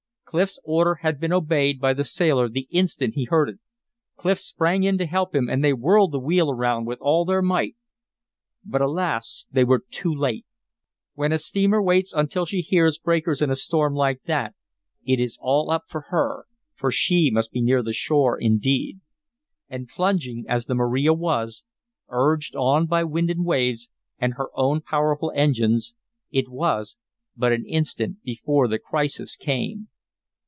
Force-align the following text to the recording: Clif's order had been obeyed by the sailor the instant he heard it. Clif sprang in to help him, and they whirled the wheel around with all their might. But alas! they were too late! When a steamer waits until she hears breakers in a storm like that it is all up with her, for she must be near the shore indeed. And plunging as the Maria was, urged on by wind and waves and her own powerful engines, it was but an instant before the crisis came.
Clif's 0.33 0.61
order 0.63 0.95
had 1.01 1.19
been 1.19 1.33
obeyed 1.33 1.81
by 1.81 1.93
the 1.93 2.05
sailor 2.05 2.47
the 2.47 2.69
instant 2.71 3.15
he 3.15 3.25
heard 3.25 3.49
it. 3.49 3.59
Clif 4.15 4.39
sprang 4.39 4.83
in 4.85 4.97
to 4.97 5.05
help 5.05 5.35
him, 5.35 5.49
and 5.49 5.61
they 5.61 5.73
whirled 5.73 6.13
the 6.13 6.21
wheel 6.21 6.49
around 6.49 6.85
with 6.85 6.97
all 7.01 7.25
their 7.25 7.41
might. 7.41 7.75
But 8.63 8.79
alas! 8.81 9.45
they 9.51 9.65
were 9.65 9.83
too 9.91 10.13
late! 10.15 10.45
When 11.15 11.33
a 11.33 11.37
steamer 11.37 11.81
waits 11.81 12.13
until 12.13 12.45
she 12.45 12.61
hears 12.61 12.97
breakers 12.97 13.41
in 13.41 13.49
a 13.51 13.57
storm 13.57 13.93
like 13.93 14.21
that 14.23 14.55
it 15.05 15.19
is 15.19 15.37
all 15.41 15.69
up 15.69 15.83
with 15.93 16.03
her, 16.11 16.45
for 16.75 16.91
she 16.93 17.29
must 17.29 17.51
be 17.51 17.61
near 17.61 17.83
the 17.83 17.91
shore 17.91 18.39
indeed. 18.39 19.01
And 19.67 19.89
plunging 19.89 20.45
as 20.47 20.65
the 20.65 20.75
Maria 20.75 21.13
was, 21.13 21.65
urged 22.07 22.55
on 22.55 22.85
by 22.85 23.03
wind 23.03 23.29
and 23.29 23.43
waves 23.43 23.89
and 24.17 24.35
her 24.35 24.47
own 24.53 24.79
powerful 24.79 25.33
engines, 25.35 25.93
it 26.31 26.47
was 26.47 26.95
but 27.35 27.51
an 27.51 27.65
instant 27.67 28.23
before 28.23 28.69
the 28.69 28.79
crisis 28.79 29.35
came. 29.35 29.89